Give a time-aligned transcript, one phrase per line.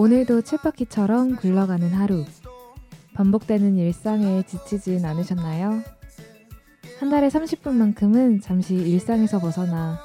[0.00, 2.24] 오늘도 쳇바퀴처럼 굴러가는 하루.
[3.12, 5.82] 반복되는 일상에 지치진 않으셨나요?
[6.98, 10.00] 한 달에 30분만큼은 잠시 일상에서 벗어나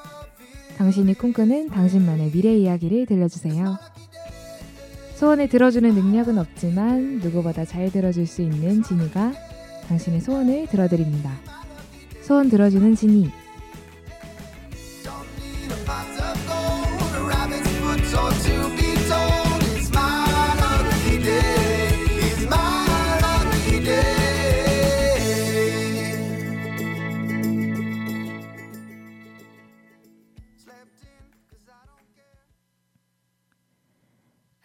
[0.77, 3.77] 당신이 꿈꾸는 당신만의 미래 이야기를 들려주세요.
[5.15, 9.31] 소원을 들어주는 능력은 없지만 누구보다 잘 들어줄 수 있는 지니가
[9.87, 11.31] 당신의 소원을 들어드립니다.
[12.21, 13.31] 소원 들어주는 지니.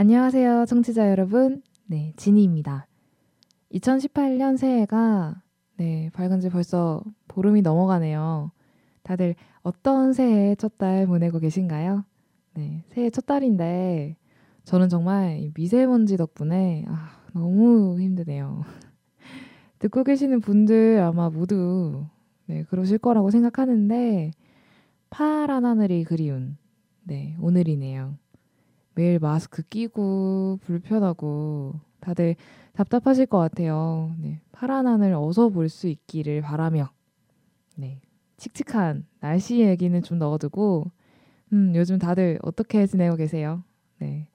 [0.00, 1.60] 안녕하세요, 청취자 여러분.
[1.84, 2.86] 네, 지니입니다.
[3.74, 5.42] 2018년 새해가
[5.76, 8.51] 네, 밝은 지 벌써 보름이 넘어가네요.
[9.02, 12.07] 다들 어떤 새해 첫 달 보내고 계신가요?
[12.54, 14.16] 네, 새해 첫 달인데
[14.65, 18.64] 저는 정말 미세먼지 덕분에 아, 너무 힘드네요.
[19.80, 22.07] 듣고 계시는 분들 아마 모두
[22.46, 24.30] 네, 그러실 거라고 생각하는데
[25.10, 26.57] 파란 하늘이 그리운
[27.02, 28.16] 네, 오늘이네요.
[29.01, 32.37] 매일 마스크 끼고 불편하고 다들
[32.74, 34.15] 답답하실 것 같아요.
[34.20, 36.90] 네, 파란 하늘 어서 볼 수 있기를 바라며
[37.76, 38.02] 네,
[38.37, 40.90] 칙칙한 날씨 얘기는 좀 넣어두고
[41.54, 43.65] 음, 요즘 다들 어떻게 지내고 계세요?
[44.01, 44.29] 네,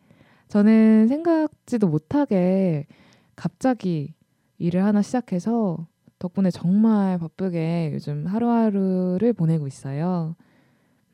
[0.47, 2.87] 저는 생각지도 못하게
[3.35, 4.15] 갑자기
[4.57, 5.85] 일을 하나 시작해서
[6.17, 10.35] 덕분에 정말 바쁘게 요즘 하루하루를 보내고 있어요.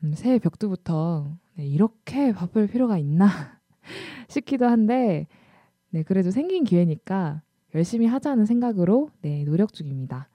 [0.04, 3.28] 음, 새해 벽두부터 네, 이렇게 바쁠 필요가 있나
[4.28, 5.26] 싶기도 한데
[5.90, 7.42] 네, 그래도 생긴 기회니까
[7.74, 10.28] 열심히 하자는 생각으로 네, 노력 중입니다.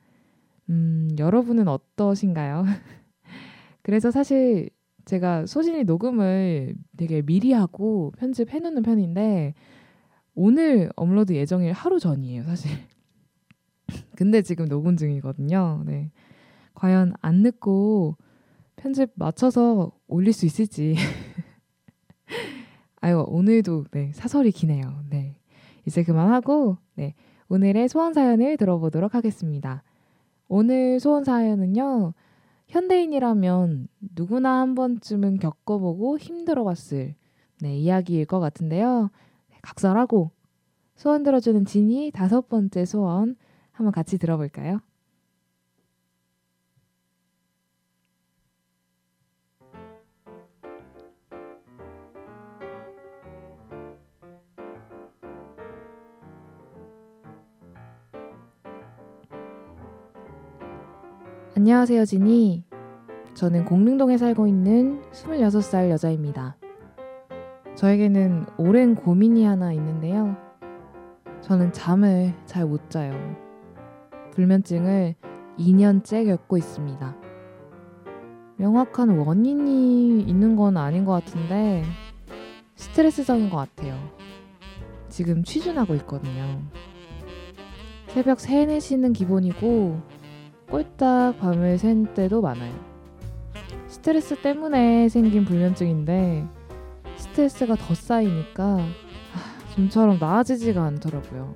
[0.69, 2.65] 음, 여러분은 어떠신가요?
[3.81, 4.69] 그래서 사실
[5.05, 9.53] 제가 소진이 녹음을 되게 미리 하고 편집해 놓는 편인데
[10.35, 12.71] 오늘 업로드 예정일 하루 전이에요, 사실.
[14.15, 15.83] 근데 지금 녹음 중이거든요.
[15.85, 16.11] 네.
[16.73, 18.17] 과연 안 늦고
[18.77, 20.95] 편집 맞춰서 올릴 수 있을지.
[23.01, 25.03] 아유, 오늘도 네, 사설이 기네요.
[25.09, 25.35] 네.
[25.85, 27.15] 이제 그만하고 네.
[27.49, 29.83] 오늘의 소원 사연을 들어보도록 하겠습니다.
[30.47, 32.13] 오늘 소원 사연은요.
[32.67, 37.15] 현대인이라면 누구나 한 번쯤은 겪어보고 힘들어 봤을
[37.61, 39.09] 네, 이야기일 것 같은데요.
[39.49, 40.31] 네, 각설하고
[40.95, 43.35] 소원 들어주는 진이 다섯 번째 소원
[43.71, 44.81] 한번 같이 들어볼까요?
[61.67, 62.63] 안녕하세요, 지니.
[63.33, 66.55] 저는 공릉동에 살고 있는 26살 여자입니다.
[67.75, 70.37] 저에게는 오랜 고민이 하나 있는데요.
[71.41, 73.11] 저는 잠을 잘 못 자요.
[74.31, 75.15] 불면증을
[75.59, 77.17] 2년째 겪고 있습니다.
[78.55, 81.83] 명확한 원인이 있는 건 아닌 것 같은데
[82.75, 83.93] 스트레스적인 것 같아요.
[85.09, 86.61] 지금 취준하고 있거든요.
[88.07, 90.16] 새벽 3, 4시는 기본이고
[90.69, 92.73] 꼴딱 밤을 샌 때도 많아요.
[93.87, 96.45] 스트레스 때문에 생긴 불면증인데
[97.15, 101.55] 스트레스가 더 쌓이니까 아, 좀처럼 나아지지가 않더라고요.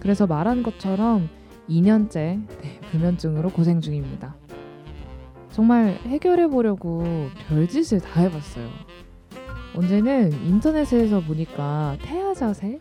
[0.00, 1.28] 그래서 말한 것처럼
[1.68, 4.36] 2년째 네, 불면증으로 고생 중입니다.
[5.50, 7.04] 정말 해결해 보려고
[7.48, 8.68] 별짓을 다 해봤어요.
[9.76, 12.78] 언제는 인터넷에서 보니까 태아 자세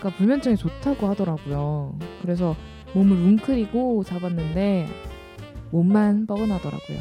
[0.00, 1.98] 가 불면증에 좋다고 하더라고요.
[2.22, 2.54] 그래서
[2.94, 4.86] 몸을 웅크리고 잡았는데
[5.70, 6.98] 몸만 뻐근하더라고요.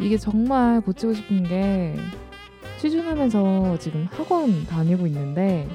[0.00, 1.96] 이게 정말 고치고 싶은 게
[2.78, 5.68] 취준하면서 지금 학원 다니고 있는데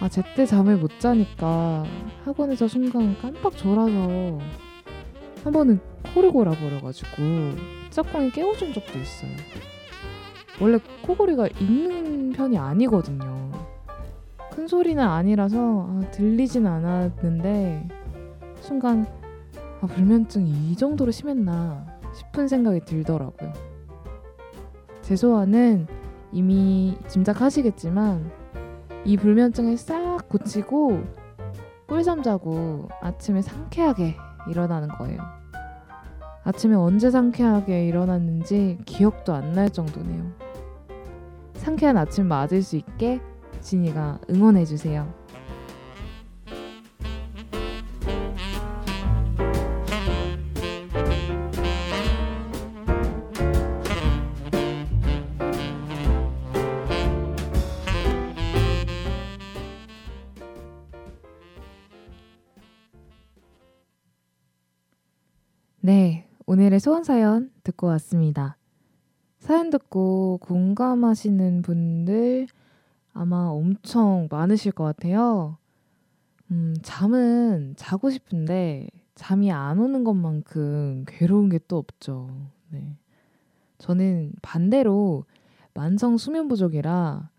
[0.00, 1.84] 아 제때 잠을 못 자니까
[2.24, 4.38] 학원에서 순간 깜빡 졸아서
[5.44, 5.80] 한 번은
[6.14, 7.06] 코를 골아버려가지고
[7.90, 9.30] 짝꿍이 깨워준 적도 있어요.
[10.60, 13.65] 원래 코골이가 있는 편이 아니거든요.
[14.56, 17.88] 큰 소리는 아니라서 아, 들리진 않았는데
[18.62, 19.06] 순간
[19.82, 23.52] 아, 불면증이 이 정도로 심했나 싶은 생각이 들더라고요.
[25.02, 25.86] 제 소원은
[26.32, 28.30] 이미 짐작하시겠지만
[29.04, 31.04] 이 불면증을 싹 고치고
[31.86, 34.16] 꿀잠 자고 아침에 상쾌하게
[34.48, 35.20] 일어나는 거예요.
[36.44, 40.24] 아침에 언제 상쾌하게 일어났는지 기억도 안 날 정도네요.
[41.56, 43.20] 상쾌한 아침 맞을 수 있게
[43.60, 45.26] 진이가 응원해주세요.
[65.86, 68.56] 네, 오늘의 소원 사연 듣고 왔습니다.
[69.38, 72.48] 사연 듣고 공감하시는 분들
[73.16, 75.56] 아마 엄청 많으실 것 같아요.
[76.50, 82.28] 음, 잠은 자고 싶은데 잠이 안 오는 것만큼 괴로운 게 또 없죠.
[82.70, 82.96] 네.
[83.78, 85.24] 저는 반대로
[85.74, 87.30] 만성 수면 부족이라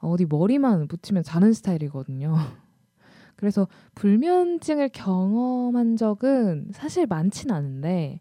[0.00, 2.34] 어디 머리만 붙이면 자는 스타일이거든요.
[3.36, 8.20] 그래서 불면증을 경험한 적은 사실 많진 않은데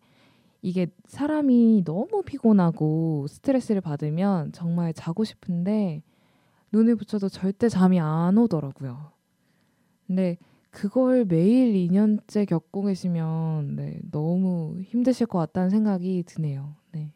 [0.62, 6.02] 이게 사람이 너무 피곤하고 스트레스를 받으면 정말 자고 싶은데
[6.74, 9.12] 눈을 붙여도 절대 잠이 안 오더라고요.
[10.08, 10.38] 근데
[10.72, 16.76] 그걸 매일 2년째 겪고 계시면 네, 너무 힘드실 것 같다는 생각이 드네요.
[16.92, 17.14] 네.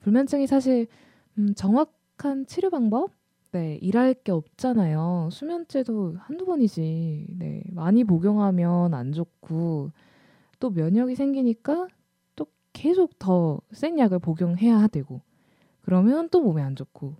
[0.00, 0.86] 불면증이 사실
[1.38, 3.10] 음, 정확한 치료 방법?
[3.52, 5.28] 네, 일할 게 없잖아요.
[5.30, 7.26] 수면제도 한두 번이지.
[7.38, 9.90] 네, 많이 복용하면 안 좋고
[10.60, 11.88] 또 면역이 생기니까
[12.36, 15.22] 또 계속 더 센 약을 복용해야 되고
[15.82, 17.16] 그러면 또 몸에 안 좋고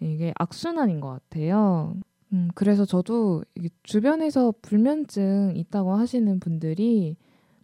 [0.00, 1.94] 이게 악순환인 것 같아요.
[2.32, 3.42] 음, 그래서 저도
[3.82, 7.16] 주변에서 불면증 있다고 하시는 분들이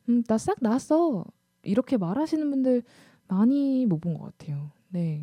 [0.08, 1.24] 음, 나 싹 나았어.
[1.62, 2.82] 이렇게 말하시는 분들
[3.28, 4.70] 많이 못 본 것 같아요.
[4.88, 5.22] 네.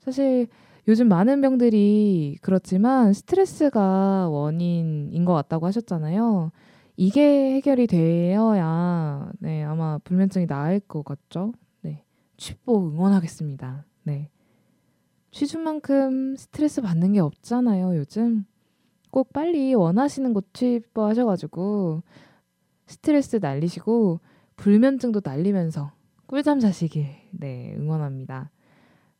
[0.00, 0.48] 사실
[0.88, 6.50] 요즘 많은 병들이 그렇지만 스트레스가 원인인 것 같다고 하셨잖아요.
[6.96, 11.52] 이게 해결이 되어야 네, 아마 불면증이 나을 것 같죠?
[11.82, 12.04] 네.
[12.36, 13.84] 취보 응원하겠습니다.
[14.04, 14.28] 네.
[15.34, 18.44] 취준만큼 스트레스 받는 게 없잖아요, 요즘.
[19.10, 22.04] 꼭 빨리 원하시는 곳 취업하셔가지고
[22.86, 24.20] 스트레스 날리시고
[24.54, 25.90] 불면증도 날리면서
[26.26, 28.52] 꿀잠 자시길 네 응원합니다.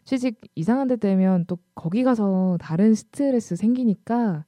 [0.05, 4.45] 취직 이상한 데 되면 또 거기 가서 다른 스트레스 생기니까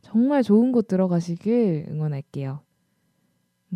[0.00, 2.60] 정말 좋은 곳 들어가시길 응원할게요.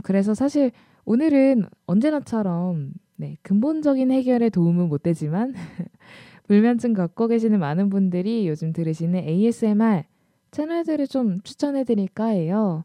[0.03, 0.73] 그래서 사실
[1.05, 5.55] 오늘은 언제나처럼 네, 근본적인 해결에 도움은 못 되지만
[6.47, 10.05] 불면증 갖고 계시는 많은 분들이 요즘 들으시는 ASMR
[10.53, 12.85] 채널들을 좀 추천해 드릴까 해요.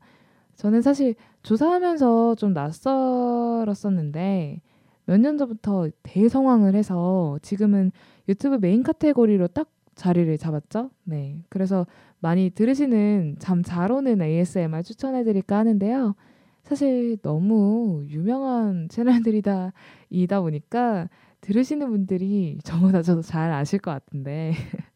[0.55, 4.61] 저는 사실 조사하면서 좀 낯설었었는데
[5.05, 7.91] 몇 년 전부터 대성황을 해서 지금은
[8.29, 10.89] 유튜브 메인 카테고리로 딱 자리를 잡았죠.
[11.03, 11.41] 네.
[11.49, 11.85] 그래서
[12.19, 16.15] 많이 들으시는 잠 잘 오는 ASMR 추천해 드릴까 하는데요.
[16.63, 19.73] 사실 너무 유명한 채널들이다
[20.09, 21.09] 이다 보니까
[21.41, 24.53] 들으시는 분들이 저보다 저도 잘 아실 것 같은데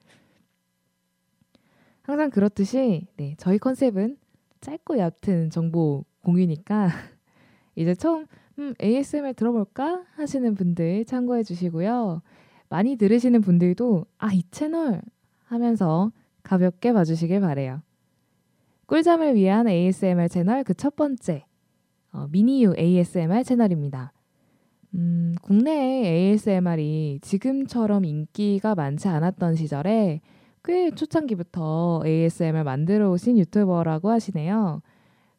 [2.04, 4.18] 항상 그렇듯이 네, 저희 컨셉은
[4.62, 6.90] 짧고 얕은 정보 공유니까
[7.76, 8.26] 이제 처음
[8.58, 12.22] 음, ASMR 들어볼까 하시는 분들 참고해 주시고요.
[12.70, 15.02] 많이 들으시는 분들도 아, 이 채널
[15.46, 16.12] 하면서
[16.42, 17.82] 가볍게 봐주시길 바래요.
[18.86, 21.46] 꿀잠을 위한 ASMR 채널 그 첫 번째
[22.16, 24.14] 어, 미니유 ASMR 채널입니다.
[24.96, 30.22] 음, 국내에 ASMR이 지금처럼 인기가 많지 않았던 시절에
[30.64, 34.82] 꽤 초창기부터 ASMR 만들어 오신 유튜버라고 하시네요.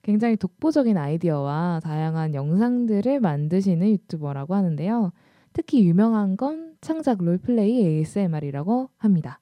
[0.03, 5.13] 굉장히 독보적인 아이디어와 다양한 영상들을 만드시는 유튜버라고 하는데요.
[5.53, 9.41] 특히 유명한 건 창작 롤플레이 ASMR이라고 합니다.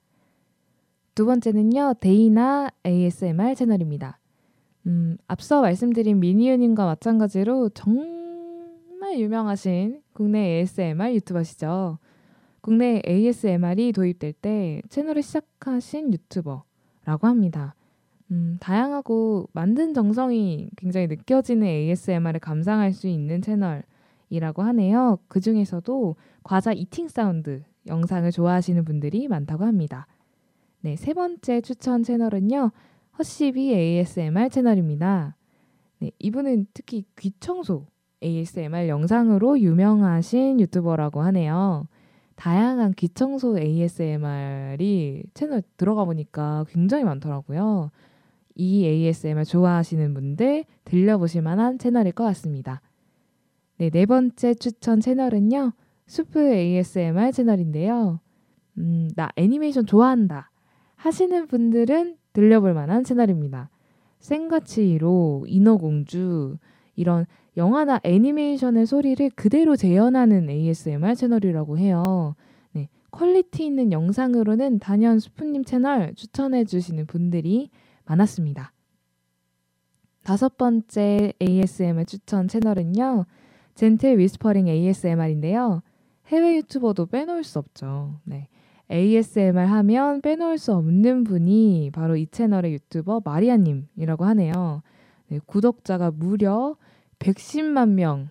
[1.15, 4.21] 두 번째는요, 데이나 ASMR 채널입니다.
[4.87, 8.14] 음, 앞서 말씀드린 미니유님과 마찬가지로 정말
[9.19, 11.99] 유명하신 국내 ASMR 유튜버시죠.
[12.61, 17.75] 국내 ASMR이 도입될 때 채널을 시작하신 유튜버라고 합니다.
[18.31, 25.19] 음, 다양하고 만든 정성이 굉장히 느껴지는 ASMR을 감상할 수 있는 채널이라고 하네요.
[25.29, 30.07] 그 중에서도 과자 이팅 사운드 영상을 좋아하시는 분들이 많다고 합니다.
[30.81, 32.71] 네, 세 번째 추천 채널은요.
[33.19, 35.37] 허시비 ASMR 채널입니다.
[35.99, 37.87] 네, 이분은 특히 귀 청소
[38.25, 41.87] ASMR 영상으로 유명하신 유튜버라고 하네요.
[42.37, 47.91] 다양한 귀청소 ASMR이 채널 들어가 보니까 굉장히 많더라고요.
[48.57, 52.81] 이 ASMR 좋아하시는 분들 들려보실 만한 채널일 것 같습니다.
[53.79, 55.73] 네, 네 번째 추천 채널은요.
[56.07, 58.21] 수프 ASMR 채널인데요.
[58.79, 60.51] 음, 나 애니메이션 좋아한다
[60.97, 63.71] 하시는 분들은 들려볼 만한 채널입니다.
[64.19, 66.57] 센과 치히로 인어공주
[66.97, 72.35] 이런 영화나 애니메이션의 소리를 그대로 재현하는 ASMR 채널이라고 해요.
[72.73, 77.71] 네, quality 있는 영상으로는 단연 수프님 채널 추천해 주시는 분들이
[78.07, 78.73] 많았습니다.
[80.25, 83.27] 다섯 번째 ASMR 추천 채널은요.
[83.75, 85.83] Gentle Whispering ASMR인데요.
[86.29, 88.21] 해외 유튜버도 빼놓을 수 없죠.
[88.25, 88.49] 네.
[88.91, 94.83] ASMR 하면 빼놓을 수 없는 분이 바로 이 채널의 유튜버 마리아님이라고 하네요.
[95.29, 96.77] 네, 구독자가 무려
[97.25, 98.29] 110만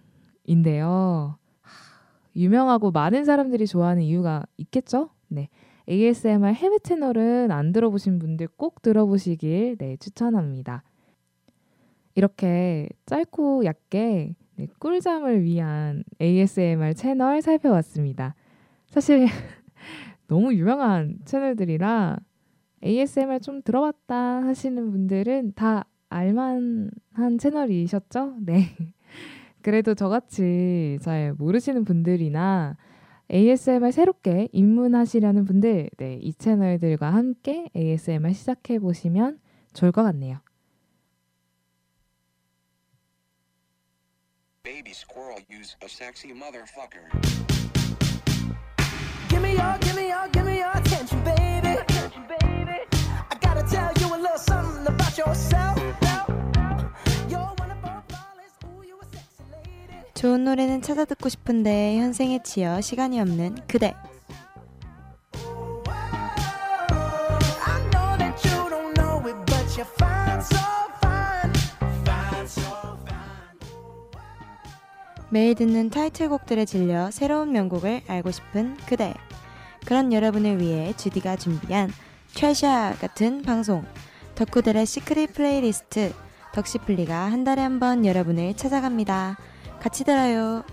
[0.48, 1.38] 명인데요.
[2.36, 5.10] 유명하고 많은 사람들이 좋아하는 이유가 있겠죠?
[5.28, 5.50] 네.
[5.90, 10.84] ASMR 해외 채널은 안 들어보신 분들 꼭 들어보시길 네, 추천합니다.
[12.16, 18.36] 이렇게 짧고 얇게 네, 꿀잠을 위한 ASMR 채널 살펴봤습니다.
[18.88, 19.26] 사실
[20.28, 22.20] 너무 유명한 채널들이라
[22.84, 28.38] ASMR 좀 들어봤다 하시는 분들은 다 알만한 채널이셨죠?
[28.42, 28.76] 네.
[29.62, 32.78] 그래도 저같이 잘 모르시는 분들이나
[33.32, 39.40] ASMR 새롭게 입문하시려는 분들, 네, 이 채널들과 함께 ASMR 시작해 보시면
[39.74, 40.40] 좋을 것 같네요.
[44.64, 47.10] Baby squirrel use a sexy motherfucker.
[49.30, 51.80] Give me your, give me your, give me your attention, baby.
[51.80, 52.93] Attention, baby.
[60.24, 63.94] 좋은 노래는 찾아 듣고 싶은데 현생에 치여 시간이 없는 그대.
[75.30, 79.14] 매일 듣는 타이틀곡들에 질려 새로운 명곡을 알고 싶은 그대.
[79.86, 81.92] 그런 여러분을 위해 주디가 준비한
[82.36, 83.86] treasure 같은 방송.
[84.36, 86.14] 덕후들의 secret playlist
[86.54, 89.38] 덕시플리가 한 달에 한 번 여러분을 찾아갑니다.
[89.80, 90.64] 같이 들어요.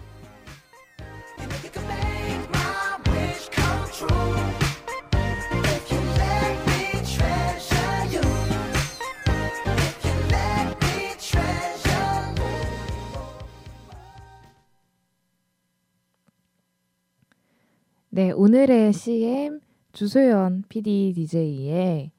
[18.12, 19.60] 네, 오늘의 CM
[19.92, 22.12] 주소연 PD DJ의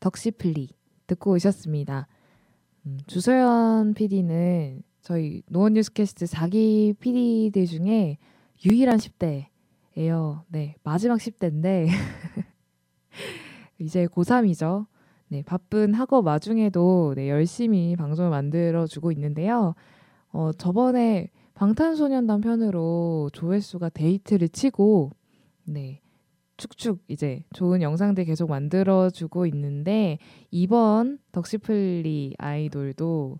[0.00, 0.70] 덕시플리
[1.06, 2.08] 듣고 오셨습니다.
[2.86, 8.18] 음, 주소연 PD는 저희 노원 뉴스캐스트 4기 PD들 중에
[8.64, 10.42] 유일한 10대예요.
[10.48, 11.88] 네, 마지막 10대인데
[13.78, 14.86] 이제 고3이죠.
[15.28, 19.74] 네, 바쁜 학업 와중에도 네, 열심히 방송을 만들어 주고 있는데요.
[20.30, 25.12] 어, 저번에 방탄소년단 편으로 조회수가 대히트를 치고
[25.64, 26.01] 네.
[26.62, 30.18] 축축 이제 좋은 영상들 계속 만들어 주고 있는데
[30.52, 33.38] 이번 덕시플리 아이돌도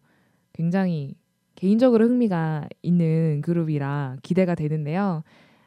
[0.52, 1.14] 굉장히
[1.55, 5.23] 개인적으로 흥미가 있는 그룹이라 기대가 되는데요.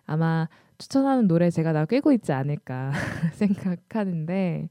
[0.05, 2.91] 아마 추천하는 노래 제가 나 꿰고 있지 않을까
[3.33, 4.67] 생각하는데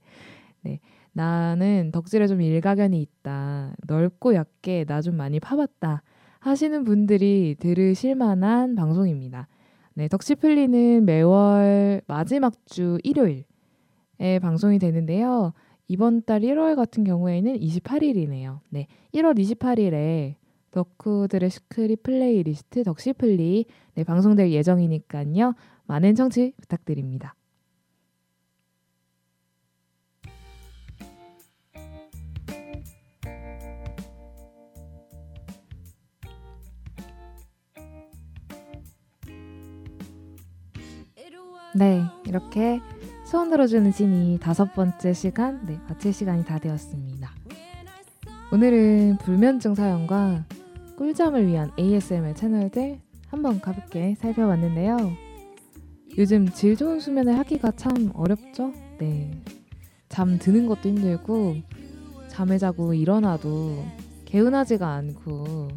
[0.63, 0.81] 네.
[1.13, 3.75] 나는 덕질에 좀 일가견이 있다.
[3.87, 6.03] 넓고 얕게 나 좀 많이 파봤다.
[6.41, 9.49] 하시는 분들이 들으실 만한 방송입니다.
[9.97, 15.53] 네, 덕시플리는 매월 마지막 주 일요일에 방송이 되는데요.
[15.87, 18.59] 이번 달 1월 같은 경우에는 28일이네요.
[18.71, 20.35] 네, 1월 28일에
[20.73, 25.55] 덕후들의 secret playlist 덕시플리 네, 방송될 예정이니까요.
[25.87, 27.37] 많은 청취 부탁드립니다.
[41.77, 42.81] 네, 이렇게
[43.25, 47.33] 소원 들어주는 진이 다섯 번째 시간, 네, 마칠 시간이 다 되었습니다.
[48.53, 50.45] 오늘은 불면증 사연과
[50.97, 54.97] 꿀잠을 위한 ASMR 채널들 한번 가볍게 살펴봤는데요.
[56.17, 58.73] 요즘 질 좋은 수면을 하기가 참 어렵죠?
[59.01, 59.33] 네.
[60.09, 61.57] 잠 드는 것도 힘들고,
[62.29, 63.85] 잠을 자고 일어나도
[64.27, 65.71] 개운하지가 않고,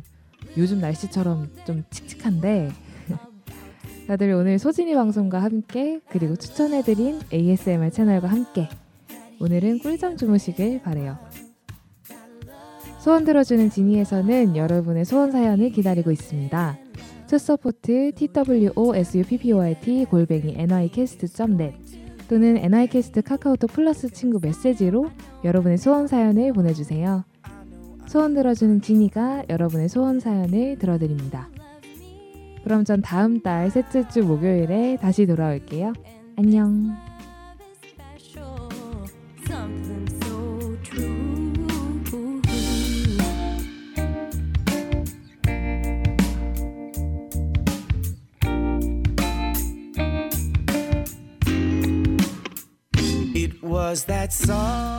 [0.58, 2.70] 요즘 날씨처럼 좀 칙칙한데,
[4.08, 8.70] 다들 오늘 소지니 방송과 함께, 그리고 추천해드린 ASMR 채널과 함께,
[9.42, 11.18] 오늘은 꿀잠 주무시길 바래요.
[13.00, 16.78] 소원 들어주는 지니에서는 여러분의 소원 사연을 기다리고 있습니다.
[17.27, 21.76] two support twosuport 골뱅이 nycast.net
[22.30, 25.10] 또는 nycast 카카오톡 플러스 친구 메시지로
[25.44, 27.26] 여러분의 소원 사연을 보내주세요.
[28.08, 31.50] 소원 들어주는 지니가 여러분의 소원 사연을 들어드립니다.
[32.67, 35.93] 그럼 전 다음 달 셋째 주 목요일에 다시 돌아올게요.
[36.36, 36.97] 안녕.
[53.63, 54.97] was that song